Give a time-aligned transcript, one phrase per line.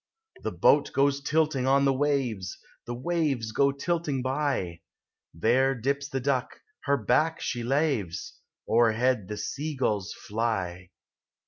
[0.41, 2.57] The boat goes tilting on the waves;
[2.87, 4.81] The waves go tilting by;
[5.31, 10.89] There dips the duck,— net back she laves; O'erhead the sea gulls fly.